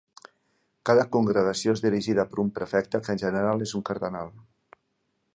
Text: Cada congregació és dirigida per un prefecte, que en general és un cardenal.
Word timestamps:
Cada 0.89 1.03
congregació 1.15 1.75
és 1.77 1.83
dirigida 1.83 2.25
per 2.31 2.39
un 2.43 2.49
prefecte, 2.55 3.01
que 3.07 3.13
en 3.17 3.21
general 3.27 3.61
és 3.69 3.75
un 3.81 3.85
cardenal. 3.91 4.33